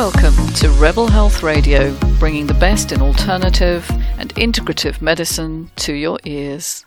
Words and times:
Welcome 0.00 0.46
to 0.54 0.70
Rebel 0.80 1.08
Health 1.08 1.42
Radio, 1.42 1.94
bringing 2.18 2.46
the 2.46 2.54
best 2.54 2.90
in 2.90 3.02
alternative 3.02 3.86
and 4.16 4.34
integrative 4.36 5.02
medicine 5.02 5.70
to 5.76 5.92
your 5.92 6.18
ears. 6.24 6.86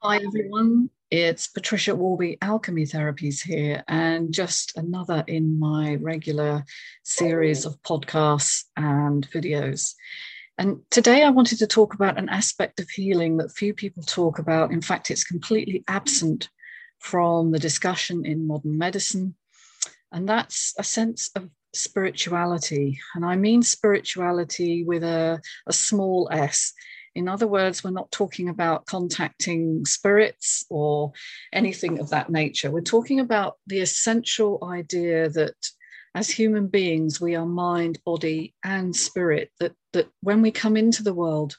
Hi, 0.00 0.16
everyone. 0.26 0.88
It's 1.10 1.48
Patricia 1.48 1.90
Worby, 1.94 2.38
Alchemy 2.40 2.84
Therapies 2.84 3.42
here, 3.42 3.84
and 3.88 4.32
just 4.32 4.74
another 4.78 5.22
in 5.26 5.60
my 5.60 5.96
regular 5.96 6.64
series 7.02 7.66
of 7.66 7.76
podcasts 7.82 8.64
and 8.78 9.30
videos. 9.30 9.92
And 10.56 10.80
today 10.90 11.24
I 11.24 11.28
wanted 11.28 11.58
to 11.58 11.66
talk 11.66 11.92
about 11.92 12.16
an 12.16 12.30
aspect 12.30 12.80
of 12.80 12.88
healing 12.88 13.36
that 13.36 13.52
few 13.52 13.74
people 13.74 14.02
talk 14.02 14.38
about. 14.38 14.72
In 14.72 14.80
fact, 14.80 15.10
it's 15.10 15.24
completely 15.24 15.84
absent 15.88 16.48
from 17.00 17.50
the 17.50 17.58
discussion 17.58 18.24
in 18.24 18.46
modern 18.46 18.78
medicine 18.78 19.34
and 20.12 20.28
that's 20.28 20.74
a 20.78 20.84
sense 20.84 21.30
of 21.34 21.48
spirituality. 21.74 22.98
And 23.14 23.24
I 23.24 23.36
mean 23.36 23.62
spirituality 23.62 24.84
with 24.84 25.02
a, 25.02 25.40
a 25.66 25.72
small 25.72 26.28
s. 26.30 26.72
In 27.14 27.28
other 27.28 27.46
words, 27.46 27.82
we're 27.82 27.90
not 27.90 28.10
talking 28.10 28.48
about 28.48 28.86
contacting 28.86 29.84
spirits 29.84 30.64
or 30.70 31.12
anything 31.52 31.98
of 31.98 32.10
that 32.10 32.30
nature. 32.30 32.70
We're 32.70 32.80
talking 32.80 33.20
about 33.20 33.56
the 33.66 33.80
essential 33.80 34.58
idea 34.64 35.28
that 35.30 35.54
as 36.14 36.30
human 36.30 36.68
beings, 36.68 37.20
we 37.20 37.34
are 37.36 37.46
mind, 37.46 37.98
body, 38.04 38.54
and 38.64 38.94
spirit, 38.94 39.50
that, 39.60 39.72
that 39.92 40.08
when 40.20 40.42
we 40.42 40.50
come 40.50 40.76
into 40.76 41.02
the 41.02 41.14
world, 41.14 41.56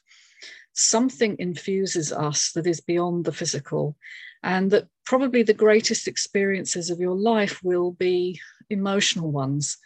something 0.73 1.35
infuses 1.39 2.11
us 2.11 2.51
that 2.53 2.67
is 2.67 2.81
beyond 2.81 3.25
the 3.25 3.31
physical 3.31 3.95
and 4.43 4.71
that 4.71 4.87
probably 5.05 5.43
the 5.43 5.53
greatest 5.53 6.07
experiences 6.07 6.89
of 6.89 6.99
your 6.99 7.15
life 7.15 7.59
will 7.63 7.91
be 7.91 8.39
emotional 8.69 9.31
ones. 9.31 9.77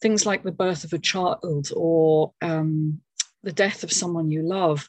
Things 0.00 0.26
like 0.26 0.42
the 0.42 0.52
birth 0.52 0.84
of 0.84 0.92
a 0.92 0.98
child 0.98 1.70
or 1.74 2.32
um, 2.42 3.00
the 3.42 3.52
death 3.52 3.84
of 3.84 3.92
someone 3.92 4.30
you 4.30 4.42
love 4.42 4.88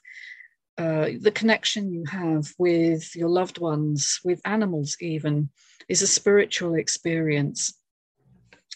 uh, 0.77 1.09
the 1.21 1.31
connection 1.31 1.91
you 1.91 2.03
have 2.05 2.53
with 2.57 3.15
your 3.15 3.29
loved 3.29 3.59
ones 3.59 4.19
with 4.25 4.41
animals 4.45 4.97
even 4.99 5.49
is 5.87 6.01
a 6.01 6.07
spiritual 6.07 6.75
experience. 6.75 7.73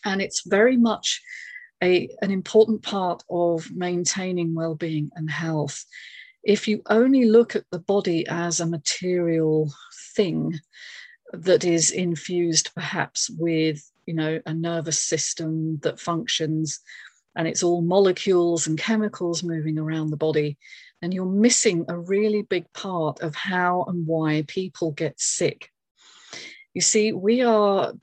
And 0.05 0.21
it's 0.21 0.47
very 0.47 0.77
much 0.77 1.21
a, 1.83 2.09
an 2.21 2.31
important 2.31 2.83
part 2.83 3.23
of 3.29 3.69
maintaining 3.71 4.55
well-being 4.55 5.09
and 5.15 5.29
health 5.29 5.83
if 6.43 6.67
you 6.67 6.81
only 6.87 7.25
look 7.25 7.55
at 7.55 7.65
the 7.71 7.79
body 7.79 8.25
as 8.27 8.59
a 8.59 8.65
material 8.65 9.71
thing 10.15 10.59
that 11.33 11.63
is 11.63 11.91
infused 11.91 12.73
perhaps 12.73 13.29
with 13.29 13.91
you 14.05 14.13
know 14.13 14.39
a 14.45 14.53
nervous 14.53 14.99
system 14.99 15.77
that 15.83 15.99
functions 15.99 16.79
and 17.35 17.47
it's 17.47 17.61
all 17.61 17.81
molecules 17.81 18.65
and 18.65 18.79
chemicals 18.79 19.43
moving 19.43 19.77
around 19.77 20.09
the 20.09 20.17
body 20.17 20.57
then 21.01 21.11
you're 21.11 21.25
missing 21.25 21.85
a 21.87 21.97
really 21.97 22.41
big 22.41 22.71
part 22.73 23.21
of 23.21 23.35
how 23.35 23.85
and 23.87 24.05
why 24.05 24.43
people 24.47 24.91
get 24.91 25.19
sick. 25.19 25.71
You 26.73 26.81
see 26.81 27.13
we 27.13 27.41
are 27.41 27.93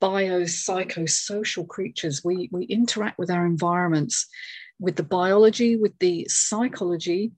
biopsychosocial 0.00 1.66
creatures. 1.66 2.22
We 2.24 2.48
we 2.52 2.64
interact 2.64 3.18
with 3.18 3.30
our 3.30 3.46
environments 3.46 4.26
with 4.78 4.96
the 4.96 5.02
biology 5.02 5.76
with 5.76 5.98
the 5.98 6.26
psychology 6.28 7.32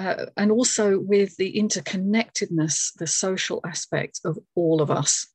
uh, 0.00 0.26
and 0.38 0.50
also 0.50 0.98
with 0.98 1.36
the 1.36 1.52
interconnectedness, 1.52 2.94
the 2.94 3.06
social 3.06 3.60
aspect 3.66 4.20
of 4.24 4.38
all 4.54 4.80
of 4.80 4.90
us. 4.90 5.26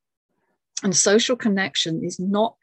And 0.84 0.96
social 0.96 1.36
connection 1.36 2.04
is 2.04 2.20
not 2.20 2.56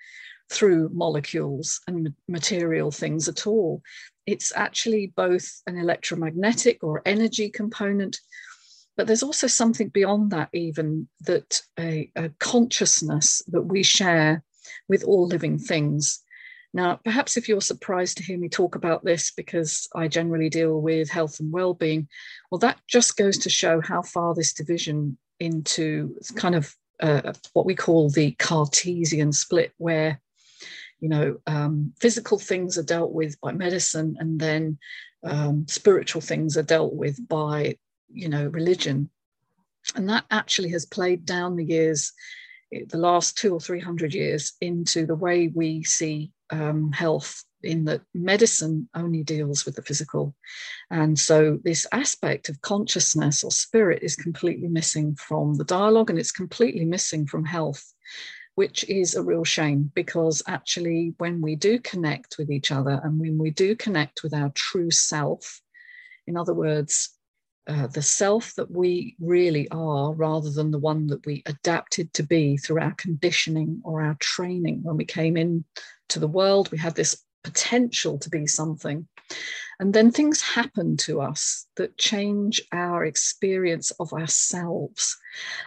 through 0.51 0.91
molecules 0.93 1.81
and 1.87 2.13
material 2.29 2.91
things 2.91 3.29
at 3.29 3.47
all. 3.47 3.83
It's 4.27 4.53
actually 4.57 5.13
both 5.15 5.63
an 5.69 5.79
electromagnetic 5.79 6.83
or 6.83 7.03
energy 7.07 7.49
component, 7.49 8.19
but 8.97 9.07
there's 9.07 9.23
also 9.23 9.47
something 9.47 9.89
beyond 9.89 10.33
that, 10.33 10.49
even 10.53 11.07
that 11.21 11.63
a, 11.79 12.11
a 12.17 12.31
consciousness 12.41 13.43
that 13.47 13.63
we 13.63 13.85
share 13.85 14.43
with 14.89 15.05
all 15.05 15.29
living 15.29 15.57
things. 15.57 16.21
Now, 16.75 16.99
perhaps 17.05 17.37
if 17.37 17.49
you're 17.49 17.61
surprised 17.61 18.17
to 18.17 18.23
hear 18.23 18.39
me 18.39 18.49
talk 18.49 18.75
about 18.75 19.05
this 19.05 19.31
because 19.31 19.89
I 19.95 20.09
generally 20.09 20.49
deal 20.49 20.81
with 20.81 21.11
health 21.11 21.39
and 21.39 21.53
well-being, 21.53 22.09
well, 22.51 22.59
that 22.61 22.79
just 22.89 23.17
goes 23.17 23.37
to 23.39 23.51
show 23.51 23.81
how 23.81 24.03
far 24.03 24.35
this 24.35 24.55
division 24.55 25.19
into 25.39 26.17
kind 26.37 26.55
of 26.55 26.75
uh, 27.01 27.33
what 27.53 27.67
we 27.67 27.75
call 27.75 28.09
the 28.09 28.33
Cartesian 28.33 29.33
split, 29.33 29.73
where 29.77 30.21
you 31.01 31.09
know 31.09 31.39
um, 31.47 31.93
physical 32.01 32.39
things 32.39 32.79
are 32.79 32.85
dealt 32.85 33.13
with 33.13 33.39
by 33.41 33.53
medicine, 33.53 34.17
and 34.19 34.39
then 34.39 34.79
um, 35.25 35.67
spiritual 35.69 36.21
things 36.21 36.57
are 36.57 36.63
dealt 36.63 36.95
with 36.95 37.27
by 37.29 37.77
you 38.09 38.29
know 38.29 38.47
religion, 38.47 39.11
and 39.97 40.09
that 40.09 40.25
actually 40.31 40.71
has 40.71 40.87
played 40.87 41.27
down 41.27 41.57
the 41.57 41.65
years 41.65 42.13
the 42.89 42.99
last 42.99 43.37
two 43.37 43.53
or 43.53 43.61
three 43.61 43.81
hundred 43.81 44.15
years 44.15 44.55
into 44.61 45.07
the 45.07 45.15
way 45.15 45.49
we 45.49 45.83
see 45.83 46.33
um, 46.51 46.93
health 46.93 47.45
in 47.63 47.85
that 47.85 48.03
medicine 48.15 48.89
only 48.95 49.23
deals 49.23 49.65
with 49.65 49.77
the 49.77 49.83
physical. 49.83 50.35
And 50.91 51.19
so 51.19 51.59
this 51.65 51.87
aspect 51.93 52.49
of 52.49 52.61
consciousness 52.61 53.45
or 53.45 53.51
spirit 53.51 54.03
is 54.03 54.17
completely 54.17 54.69
missing 54.69 55.15
from 55.15 55.55
the 55.55 55.65
dialogue 55.65 56.11
and 56.11 56.19
it's 56.19 56.33
completely 56.33 56.85
missing 56.85 57.27
from 57.27 57.45
health, 57.45 57.95
which 58.55 58.85
is 58.89 59.15
a 59.15 59.23
real 59.23 59.45
shame 59.45 59.91
because 59.95 60.43
actually, 60.47 61.15
when 61.19 61.41
we 61.41 61.57
do 61.57 61.79
connect 61.79 62.37
with 62.39 62.51
each 62.51 62.73
other 62.73 63.01
and 63.05 63.19
when 63.19 63.39
we 63.39 63.51
do 63.51 63.77
connect 63.77 64.23
with 64.23 64.35
our 64.35 64.51
true 64.55 64.91
self, 64.91 65.61
in 66.27 66.37
other 66.37 66.55
words, 66.55 67.11
uh, 67.67 67.87
the 67.89 68.03
self 68.03 68.55
that 68.57 68.71
we 68.71 69.17
really 69.21 69.69
are 69.71 70.13
rather 70.15 70.51
than 70.51 70.71
the 70.71 70.79
one 70.79 71.07
that 71.07 71.25
we 71.27 71.43
adapted 71.47 72.13
to 72.13 72.23
be 72.23 72.57
through 72.57 72.81
our 72.81 72.95
conditioning 72.97 73.81
or 73.85 74.03
our 74.03 74.17
training. 74.21 74.81
When 74.83 74.97
we 74.97 75.05
came 75.05 75.37
in 75.37 75.65
to 76.09 76.19
the 76.19 76.29
world 76.29 76.71
we 76.71 76.79
had 76.79 76.95
this 76.95 77.25
potential 77.45 78.19
to 78.19 78.31
be 78.31 78.47
something. 78.47 79.07
And 79.81 79.95
then 79.95 80.11
things 80.11 80.43
happen 80.43 80.97
to 80.99 81.21
us 81.21 81.67
that 81.77 81.99
change 81.99 82.63
our 82.73 83.05
experience 83.05 83.91
of 83.93 84.13
ourselves. 84.13 85.17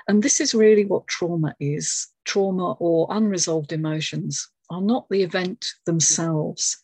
And 0.07 0.23
this 0.23 0.39
is 0.39 0.53
really 0.53 0.85
what 0.85 1.07
trauma 1.07 1.55
is. 1.59 2.07
Trauma 2.23 2.73
or 2.73 3.07
unresolved 3.09 3.73
emotions 3.73 4.47
are 4.69 4.81
not 4.81 5.07
the 5.09 5.23
event 5.23 5.67
themselves. 5.85 6.77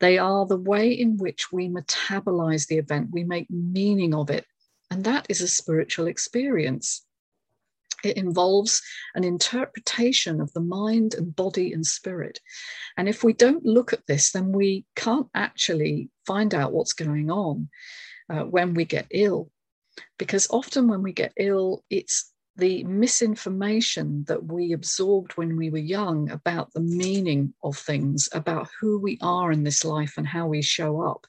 They 0.00 0.18
are 0.18 0.46
the 0.46 0.56
way 0.56 0.90
in 0.92 1.18
which 1.18 1.52
we 1.52 1.68
metabolize 1.68 2.66
the 2.66 2.78
event. 2.78 3.10
We 3.12 3.24
make 3.24 3.50
meaning 3.50 4.14
of 4.14 4.30
it 4.30 4.46
and 4.90 5.04
that 5.04 5.26
is 5.28 5.40
a 5.40 5.48
spiritual 5.48 6.06
experience. 6.06 7.04
It 8.04 8.16
involves 8.16 8.80
an 9.14 9.24
interpretation 9.24 10.40
of 10.40 10.52
the 10.52 10.60
mind 10.60 11.14
and 11.14 11.34
body 11.34 11.72
and 11.72 11.84
spirit. 11.84 12.40
And 12.96 13.08
if 13.08 13.24
we 13.24 13.32
don't 13.32 13.64
look 13.64 13.92
at 13.92 14.06
this, 14.06 14.30
then 14.30 14.52
we 14.52 14.84
can't 14.94 15.26
actually 15.34 16.10
find 16.26 16.54
out 16.54 16.72
what's 16.72 16.92
going 16.92 17.30
on 17.30 17.68
uh, 18.30 18.44
when 18.44 18.74
we 18.74 18.84
get 18.84 19.06
ill. 19.10 19.50
Because 20.16 20.46
often 20.50 20.86
when 20.86 21.02
we 21.02 21.12
get 21.12 21.32
ill, 21.36 21.84
it's 21.90 22.32
the 22.56 22.84
misinformation 22.84 24.24
that 24.28 24.44
we 24.44 24.72
absorbed 24.72 25.32
when 25.32 25.56
we 25.56 25.70
were 25.70 25.78
young 25.78 26.30
about 26.30 26.72
the 26.72 26.80
meaning 26.80 27.54
of 27.62 27.76
things, 27.76 28.28
about 28.32 28.68
who 28.80 28.98
we 28.98 29.18
are 29.22 29.50
in 29.52 29.64
this 29.64 29.84
life 29.84 30.14
and 30.16 30.26
how 30.26 30.46
we 30.46 30.62
show 30.62 31.00
up, 31.00 31.26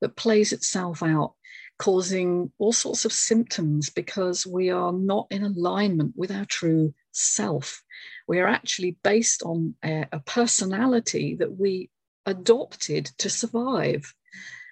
that 0.00 0.16
plays 0.16 0.52
itself 0.52 1.02
out 1.02 1.34
causing 1.78 2.50
all 2.58 2.72
sorts 2.72 3.04
of 3.04 3.12
symptoms 3.12 3.90
because 3.90 4.46
we 4.46 4.70
are 4.70 4.92
not 4.92 5.26
in 5.30 5.42
alignment 5.42 6.14
with 6.16 6.30
our 6.30 6.46
true 6.46 6.94
self. 7.12 7.82
We 8.26 8.40
are 8.40 8.46
actually 8.46 8.96
based 9.02 9.42
on 9.42 9.74
a, 9.84 10.06
a 10.12 10.20
personality 10.20 11.36
that 11.36 11.56
we 11.58 11.90
adopted 12.24 13.06
to 13.18 13.30
survive. 13.30 14.14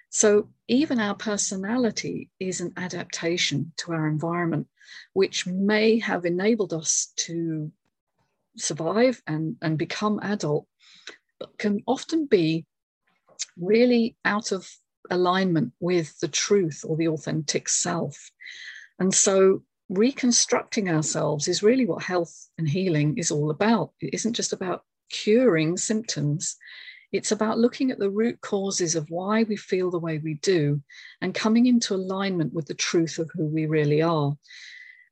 So, 0.09 0.49
even 0.67 0.99
our 0.99 1.15
personality 1.15 2.29
is 2.39 2.59
an 2.61 2.73
adaptation 2.77 3.73
to 3.77 3.93
our 3.93 4.07
environment, 4.07 4.67
which 5.13 5.45
may 5.45 5.99
have 5.99 6.25
enabled 6.25 6.73
us 6.73 7.13
to 7.17 7.71
survive 8.57 9.21
and, 9.27 9.57
and 9.61 9.77
become 9.77 10.19
adult, 10.23 10.67
but 11.39 11.57
can 11.57 11.83
often 11.85 12.25
be 12.25 12.65
really 13.57 14.15
out 14.25 14.51
of 14.51 14.69
alignment 15.11 15.73
with 15.79 16.17
the 16.19 16.27
truth 16.27 16.83
or 16.87 16.97
the 16.97 17.07
authentic 17.07 17.69
self. 17.69 18.31
And 18.99 19.13
so 19.13 19.63
reconstructing 19.89 20.89
ourselves 20.89 21.47
is 21.47 21.63
really 21.63 21.85
what 21.85 22.03
health 22.03 22.49
and 22.57 22.67
healing 22.67 23.17
is 23.17 23.31
all 23.31 23.51
about. 23.51 23.91
It 24.01 24.13
isn't 24.13 24.33
just 24.33 24.53
about 24.53 24.83
curing 25.09 25.77
symptoms. 25.77 26.57
It's 27.11 27.31
about 27.31 27.59
looking 27.59 27.91
at 27.91 27.99
the 27.99 28.09
root 28.09 28.41
causes 28.41 28.95
of 28.95 29.09
why 29.09 29.43
we 29.43 29.55
feel 29.55 29.91
the 29.91 29.99
way 29.99 30.17
we 30.17 30.35
do 30.35 30.81
and 31.21 31.33
coming 31.33 31.67
into 31.67 31.93
alignment 31.93 32.53
with 32.53 32.65
the 32.65 32.73
truth 32.73 33.19
of 33.19 33.29
who 33.33 33.45
we 33.45 33.67
really 33.67 34.01
are. 34.01 34.35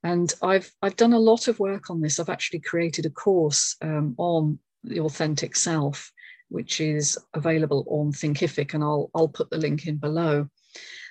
And 0.04 0.34
I've, 0.42 0.70
I've 0.82 0.98
done 0.98 1.14
a 1.14 1.20
lot 1.20 1.48
of 1.48 1.60
work 1.60 1.90
on 1.90 2.02
this. 2.02 2.20
I've 2.20 2.30
actually 2.30 2.60
created 2.60 3.06
a 3.06 3.10
course 3.10 3.78
um, 3.82 4.16
on 4.18 4.60
the 4.84 5.00
authentic 5.00 5.56
self, 5.56 6.12
which 6.54 6.80
is 6.80 7.18
available 7.34 7.84
on 7.90 8.12
Thinkific, 8.12 8.74
and 8.74 8.84
I'll, 8.84 9.10
I'll 9.16 9.28
put 9.28 9.50
the 9.50 9.58
link 9.58 9.88
in 9.88 9.98
below. 9.98 10.48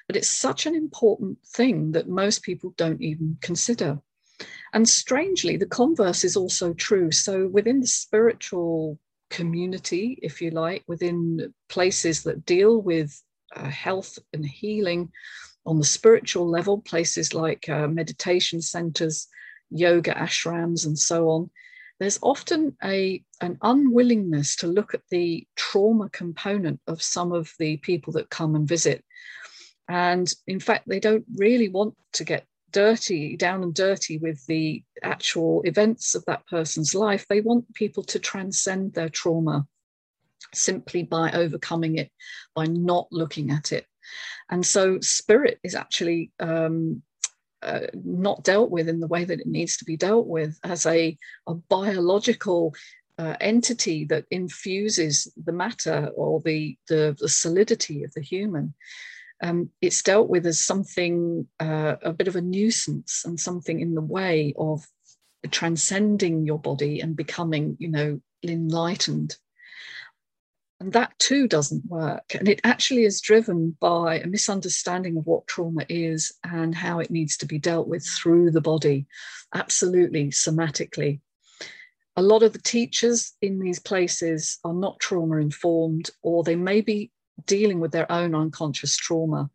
But 0.06 0.16
it's 0.16 0.30
such 0.30 0.66
an 0.66 0.74
important 0.74 1.38
thing 1.56 1.92
that 1.92 2.08
most 2.08 2.42
people 2.42 2.74
don't 2.76 3.02
even 3.02 3.36
consider. 3.40 3.98
And 4.72 4.88
strangely, 4.88 5.56
the 5.56 5.66
converse 5.66 6.22
is 6.24 6.36
also 6.36 6.72
true. 6.74 7.10
So 7.10 7.48
within 7.48 7.80
the 7.80 7.86
spiritual 7.86 8.98
community, 9.30 10.18
if 10.22 10.40
you 10.40 10.50
like, 10.50 10.84
within 10.86 11.52
places 11.68 12.22
that 12.22 12.46
deal 12.46 12.80
with 12.80 13.20
uh, 13.56 13.68
health 13.68 14.18
and 14.32 14.46
healing 14.46 15.10
on 15.66 15.78
the 15.78 15.84
spiritual 15.84 16.48
level, 16.48 16.80
places 16.80 17.34
like 17.34 17.68
uh, 17.68 17.88
meditation 17.88 18.62
centers, 18.62 19.26
yoga 19.70 20.12
ashrams, 20.14 20.86
and 20.86 20.98
so 20.98 21.28
on, 21.28 21.50
there's 22.02 22.18
often 22.20 22.76
a, 22.82 23.22
an 23.40 23.58
unwillingness 23.62 24.56
to 24.56 24.66
look 24.66 24.92
at 24.92 25.02
the 25.10 25.46
trauma 25.54 26.08
component 26.10 26.80
of 26.88 27.00
some 27.00 27.32
of 27.32 27.52
the 27.60 27.76
people 27.76 28.12
that 28.14 28.28
come 28.28 28.56
and 28.56 28.66
visit. 28.66 29.04
And 29.88 30.28
in 30.48 30.58
fact, 30.58 30.88
they 30.88 30.98
don't 30.98 31.24
really 31.36 31.68
want 31.68 31.94
to 32.14 32.24
get 32.24 32.44
dirty, 32.72 33.36
down 33.36 33.62
and 33.62 33.72
dirty 33.72 34.18
with 34.18 34.44
the 34.46 34.82
actual 35.02 35.62
events 35.62 36.16
of 36.16 36.24
that 36.24 36.44
person's 36.48 36.92
life. 36.92 37.26
They 37.28 37.40
want 37.40 37.72
people 37.74 38.02
to 38.04 38.18
transcend 38.18 38.94
their 38.94 39.08
trauma 39.08 39.66
simply 40.52 41.04
by 41.04 41.30
overcoming 41.30 41.98
it, 41.98 42.10
by 42.54 42.66
not 42.66 43.06
looking 43.12 43.52
at 43.52 43.70
it. 43.70 43.86
And 44.50 44.66
so, 44.66 44.98
spirit 45.00 45.60
is 45.62 45.76
actually 45.76 46.32
um, 46.40 47.02
uh, 47.62 47.86
not 48.04 48.44
dealt 48.44 48.70
with 48.70 48.88
in 48.88 49.00
the 49.00 49.06
way 49.06 49.24
that 49.24 49.40
it 49.40 49.46
needs 49.46 49.76
to 49.78 49.84
be 49.84 49.96
dealt 49.96 50.26
with 50.26 50.58
as 50.64 50.86
a, 50.86 51.16
a 51.46 51.54
biological 51.54 52.74
uh, 53.18 53.36
entity 53.40 54.04
that 54.04 54.24
infuses 54.30 55.32
the 55.44 55.52
matter 55.52 56.10
or 56.16 56.40
the, 56.40 56.76
the, 56.88 57.16
the 57.20 57.28
solidity 57.28 58.04
of 58.04 58.12
the 58.14 58.22
human 58.22 58.74
um, 59.42 59.70
it's 59.80 60.02
dealt 60.02 60.28
with 60.28 60.46
as 60.46 60.60
something, 60.60 61.48
uh, 61.58 61.96
a 62.02 62.12
bit 62.12 62.28
of 62.28 62.36
a 62.36 62.40
nuisance 62.40 63.24
and 63.24 63.38
something 63.38 63.80
in 63.80 63.94
the 63.94 64.00
way 64.00 64.54
of 64.56 64.86
transcending 65.50 66.46
your 66.46 66.60
body 66.60 67.00
and 67.00 67.16
becoming, 67.16 67.76
you 67.80 67.88
know, 67.88 68.20
enlightened. 68.44 69.36
And 70.82 70.92
that 70.94 71.16
too 71.20 71.46
doesn't 71.46 71.86
work. 71.86 72.34
And 72.34 72.48
it 72.48 72.60
actually 72.64 73.04
is 73.04 73.20
driven 73.20 73.76
by 73.78 74.18
a 74.18 74.26
misunderstanding 74.26 75.16
of 75.16 75.28
what 75.28 75.46
trauma 75.46 75.86
is 75.88 76.32
and 76.42 76.74
how 76.74 76.98
it 76.98 77.08
needs 77.08 77.36
to 77.36 77.46
be 77.46 77.60
dealt 77.60 77.86
with 77.86 78.04
through 78.04 78.50
the 78.50 78.60
body, 78.60 79.06
absolutely 79.54 80.30
somatically. 80.30 81.20
A 82.16 82.22
lot 82.22 82.42
of 82.42 82.52
the 82.52 82.58
teachers 82.58 83.32
in 83.40 83.60
these 83.60 83.78
places 83.78 84.58
are 84.64 84.74
not 84.74 84.98
trauma 84.98 85.36
informed, 85.36 86.10
or 86.20 86.42
they 86.42 86.56
may 86.56 86.80
be 86.80 87.12
dealing 87.46 87.78
with 87.78 87.92
their 87.92 88.10
own 88.10 88.34
unconscious 88.34 88.96
trauma. 88.96 89.50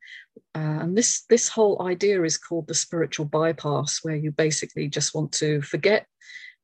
Uh, 0.55 0.79
and 0.79 0.97
this, 0.97 1.25
this 1.29 1.49
whole 1.49 1.81
idea 1.81 2.23
is 2.23 2.37
called 2.37 2.67
the 2.67 2.73
spiritual 2.73 3.25
bypass, 3.25 3.99
where 4.01 4.15
you 4.15 4.31
basically 4.31 4.87
just 4.87 5.13
want 5.13 5.33
to 5.33 5.61
forget 5.61 6.07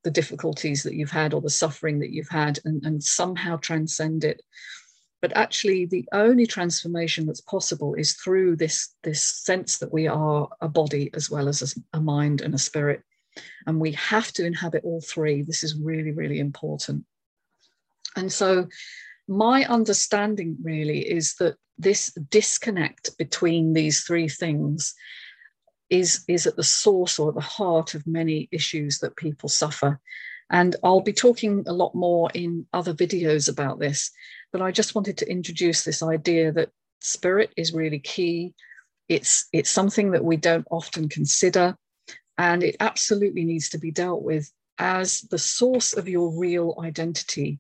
the 0.04 0.12
difficulties 0.12 0.84
that 0.84 0.94
you've 0.94 1.12
had 1.12 1.34
or 1.34 1.42
the 1.42 1.50
suffering 1.50 2.00
that 2.00 2.12
you've 2.12 2.30
had 2.30 2.60
and, 2.66 2.86
and 2.86 3.04
somehow 3.04 3.58
transcend 3.58 4.24
it. 4.24 4.42
But 5.22 5.36
actually, 5.38 5.86
the 5.86 6.06
only 6.12 6.46
transformation 6.46 7.26
that's 7.26 7.42
possible 7.42 7.94
is 7.94 8.14
through 8.14 8.58
this, 8.58 8.94
this 9.04 9.22
sense 9.22 9.78
that 9.78 9.94
we 9.94 10.08
are 10.08 10.50
a 10.60 10.68
body 10.68 11.10
as 11.14 11.30
well 11.30 11.48
as 11.48 11.62
a, 11.94 11.98
a 11.98 12.02
mind 12.02 12.42
and 12.42 12.54
a 12.54 12.58
spirit. 12.58 13.02
And 13.66 13.80
we 13.80 13.94
have 13.94 14.34
to 14.34 14.46
inhabit 14.46 14.84
all 14.84 15.02
three. 15.02 15.42
This 15.42 15.64
is 15.64 15.78
really, 15.78 16.12
really 16.12 16.40
important. 16.40 17.06
And 18.18 18.32
so 18.32 18.68
my 19.28 19.64
understanding 19.66 20.58
really 20.62 21.00
is 21.00 21.36
that 21.36 21.56
this 21.78 22.12
disconnect 22.30 23.18
between 23.18 23.74
these 23.74 24.04
three 24.04 24.28
things 24.28 24.94
is, 25.94 26.24
is 26.28 26.48
at 26.48 26.56
the 26.56 26.64
source 26.64 27.20
or 27.20 27.30
at 27.30 27.36
the 27.36 27.42
heart 27.42 27.94
of 27.94 28.08
many 28.08 28.50
issues 28.52 28.98
that 29.00 29.16
people 29.16 29.48
suffer. 29.48 30.00
And 30.50 30.76
I'll 30.84 31.02
be 31.02 31.14
talking 31.14 31.64
a 31.68 31.74
lot 31.74 31.94
more 31.94 32.32
in 32.34 32.66
other 32.74 32.94
videos 32.94 33.48
about 33.48 33.80
this, 33.80 34.10
but 34.52 34.62
I 34.62 34.72
just 34.72 34.96
wanted 34.96 35.18
to 35.20 35.30
introduce 35.30 35.84
this 35.84 36.02
idea 36.02 36.52
that 36.54 36.72
spirit 37.02 37.54
is 37.56 37.74
really 37.74 38.00
key. 38.00 38.56
It's, 39.08 39.48
it's 39.54 39.70
something 39.70 40.12
that 40.12 40.26
we 40.26 40.36
don't 40.36 40.68
often 40.72 41.10
consider, 41.10 41.78
and 42.40 42.64
it 42.64 42.76
absolutely 42.80 43.46
needs 43.46 43.70
to 43.70 43.78
be 43.78 43.92
dealt 43.92 44.24
with 44.24 44.52
as 44.80 45.22
the 45.30 45.38
source 45.38 45.94
of 45.94 46.10
your 46.10 46.36
real 46.36 46.76
identity 46.82 47.60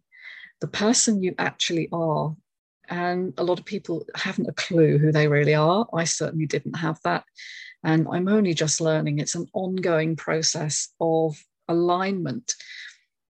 the 0.63 0.67
person 0.67 1.21
you 1.21 1.35
actually 1.37 1.89
are. 1.91 2.33
And 2.89 3.33
a 3.37 3.43
lot 3.43 3.59
of 3.59 3.65
people 3.65 4.05
haven't 4.15 4.49
a 4.49 4.53
clue 4.53 4.97
who 4.97 5.11
they 5.11 5.27
really 5.27 5.55
are. 5.55 5.87
I 5.93 6.03
certainly 6.03 6.45
didn't 6.45 6.75
have 6.75 6.99
that. 7.03 7.23
And 7.83 8.07
I'm 8.11 8.27
only 8.27 8.53
just 8.53 8.81
learning. 8.81 9.19
It's 9.19 9.35
an 9.35 9.47
ongoing 9.53 10.15
process 10.15 10.89
of 10.99 11.37
alignment. 11.67 12.53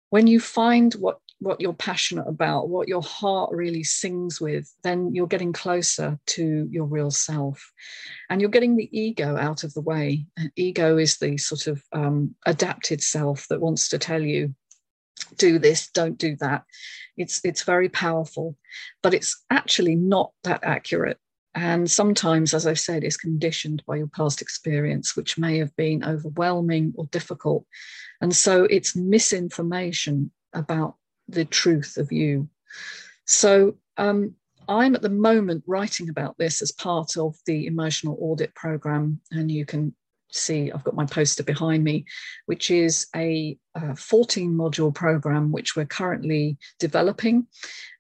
When 0.10 0.28
you 0.28 0.40
find 0.40 0.94
what 0.94 1.20
what 1.42 1.62
you're 1.62 1.74
passionate 1.74 2.28
about, 2.28 2.68
what 2.68 2.88
your 2.88 3.02
heart 3.02 3.50
really 3.54 3.84
sings 3.84 4.42
with, 4.42 4.70
then 4.84 5.16
you're 5.16 5.28
getting 5.28 5.54
closer 5.54 6.20
to 6.26 6.68
your 6.70 6.86
real 6.86 7.12
self. 7.12 7.72
And 8.30 8.42
you're 8.42 8.50
getting 8.50 8.76
the 8.76 8.90
ego 8.98 9.38
out 9.38 9.64
of 9.64 9.74
the 9.74 9.82
way. 9.82 10.26
Ego 10.58 10.98
is 10.98 11.18
the 11.18 11.38
sort 11.38 11.68
of 11.68 11.82
um, 11.94 12.36
adapted 12.46 13.02
self 13.02 13.48
that 13.48 13.62
wants 13.62 13.88
to 13.90 13.98
tell 13.98 14.22
you 14.22 14.54
do 15.38 15.60
this, 15.60 15.90
don't 15.92 16.18
do 16.18 16.36
that. 16.38 16.64
It's 17.18 17.42
it's 17.44 17.64
very 17.64 17.90
powerful, 17.90 18.56
but 19.04 19.14
it's 19.14 19.44
actually 19.50 19.96
not 19.96 20.32
that 20.44 20.64
accurate. 20.64 21.18
And 21.56 21.90
sometimes, 21.90 22.54
as 22.54 22.68
I've 22.68 22.80
said, 22.80 23.04
is 23.04 23.18
conditioned 23.18 23.84
by 23.86 23.98
your 23.98 24.08
past 24.08 24.42
experience, 24.42 25.16
which 25.16 25.38
may 25.38 25.58
have 25.58 25.76
been 25.76 26.04
overwhelming 26.04 26.94
or 26.96 27.06
difficult. 27.08 27.66
And 28.22 28.36
so 28.36 28.66
it's 28.66 28.96
misinformation 28.96 30.32
about 30.54 30.96
the 31.28 31.46
truth 31.46 31.98
of 31.98 32.12
you. 32.12 32.50
So 33.26 33.76
um, 33.98 34.36
I'm 34.68 34.96
at 34.96 35.02
the 35.02 35.10
moment 35.10 35.64
writing 35.66 36.10
about 36.10 36.38
this 36.38 36.62
as 36.62 36.72
part 36.72 37.18
of 37.18 37.36
the 37.46 37.66
emotional 37.66 38.18
audit 38.22 38.54
program, 38.54 39.20
and 39.32 39.52
you 39.52 39.66
can 39.66 39.96
see 40.32 40.72
I've 40.72 40.84
got 40.84 40.96
my 40.96 41.06
poster 41.06 41.44
behind 41.44 41.84
me, 41.84 42.06
which 42.46 42.72
is 42.72 43.08
a, 43.16 43.58
a 43.76 43.96
14 43.96 44.52
module 44.54 44.94
program 44.94 45.52
which 45.52 45.76
we're 45.76 45.86
currently 45.86 46.58
developing. 46.80 47.48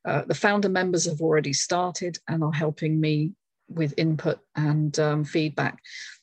Uh, 0.05 0.23
the 0.27 0.35
founder 0.35 0.69
members 0.69 1.05
have 1.05 1.21
already 1.21 1.53
started 1.53 2.17
and 2.27 2.43
are 2.43 2.53
helping 2.53 2.99
me 2.99 3.33
with 3.67 3.93
input 3.97 4.39
and 4.55 4.97
um, 4.99 5.23
feedback. 5.23 5.79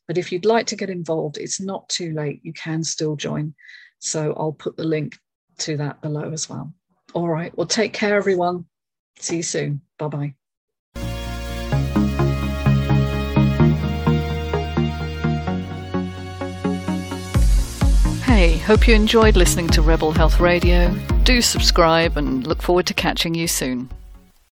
But 0.07 0.19
if 0.19 0.31
you'd 0.31 0.45
like 0.45 0.67
to 0.67 0.77
get 0.77 0.91
involved, 0.91 1.39
it's 1.39 1.61
not 1.61 1.89
too 1.89 2.13
late. 2.13 2.41
You 2.43 2.53
can 2.53 2.85
still 2.85 3.17
join. 3.17 3.55
So 3.99 4.35
I'll 4.37 4.53
put 4.53 4.77
the 4.77 4.85
link 4.85 5.19
to 5.59 5.77
that 5.79 6.01
below 6.01 6.33
as 6.33 6.49
well. 6.49 6.73
All 7.15 7.29
right. 7.29 7.57
Well, 7.57 7.67
take 7.67 7.93
care, 7.93 8.17
everyone. 8.17 8.67
See 9.19 9.37
you 9.37 9.43
soon. 9.43 9.81
Bye 9.99 10.09
bye. 10.09 10.35
Hey, 18.47 18.59
hope 18.59 18.87
you 18.87 18.95
enjoyed 18.95 19.35
listening 19.35 19.67
to 19.71 19.83
Rebel 19.83 20.13
Health 20.13 20.39
Radio. 20.39 20.95
Do 21.25 21.43
subscribe 21.43 22.17
and 22.17 22.47
look 22.47 22.63
forward 22.63 22.87
to 22.87 22.95
catching 22.95 23.35
you 23.35 23.49
soon. 23.49 23.91